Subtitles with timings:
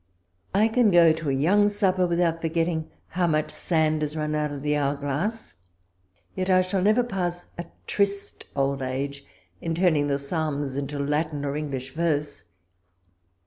[0.55, 4.49] I can go to a young supper, without forgetting how much sand is run out
[4.51, 5.53] of the hour glass.
[6.35, 9.23] Yet I shall never pass a triste old age
[9.61, 12.45] in turning the Psalms into Latin or English verse.